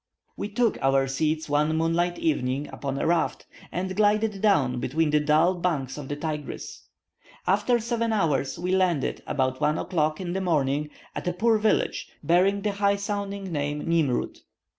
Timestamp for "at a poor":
11.15-11.59